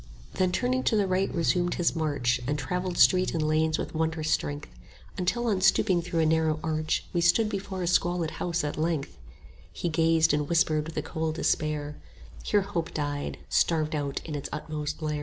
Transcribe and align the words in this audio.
Then 0.33 0.51
turning 0.51 0.81
to 0.85 0.95
the 0.95 1.05
right 1.05 1.31
resumed 1.31 1.75
his 1.75 1.95
march, 1.95 2.41
And 2.47 2.57
travelled 2.57 2.97
street 2.97 3.35
and 3.35 3.47
lanes 3.47 3.77
with 3.77 3.93
wondrous 3.93 4.31
strength, 4.31 4.65
20 4.69 4.81
Until 5.21 5.45
on 5.45 5.61
stooping 5.61 6.01
through 6.01 6.21
a 6.21 6.25
narrow 6.25 6.59
arch 6.63 7.05
We 7.13 7.21
stood 7.21 7.47
before 7.47 7.83
a 7.83 7.87
squalid 7.87 8.31
house 8.41 8.63
at 8.63 8.79
length: 8.79 9.15
He 9.71 9.89
gazed, 9.89 10.33
and 10.33 10.49
whispered 10.49 10.87
with 10.87 10.97
a 10.97 11.03
cold 11.03 11.35
despair, 11.35 12.01
Here 12.43 12.61
Hope 12.63 12.95
died, 12.95 13.37
starved 13.47 13.93
out 13.93 14.25
in 14.25 14.33
its 14.33 14.49
utmost 14.51 15.03
lair. 15.03 15.19